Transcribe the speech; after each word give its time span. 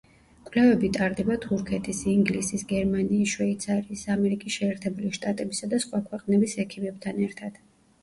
კვლევები 0.45 0.87
ტარდება 0.95 1.37
თურქეთის, 1.43 1.99
ინგლისის, 2.13 2.65
გერმანიის, 2.73 3.35
შვეიცარიის, 3.35 4.09
ამერიკის 4.17 4.59
შეერთებული 4.59 5.15
შტატებისა 5.21 5.75
და 5.77 5.85
სხვა 5.89 6.05
ქვეყნების 6.11 6.61
ექიმებთან 6.69 7.27
ერთად. 7.33 7.67